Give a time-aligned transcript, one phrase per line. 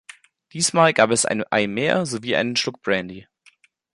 [0.53, 3.27] Diesmal gab es ein Ei mehr sowie einen Schluck Brandy.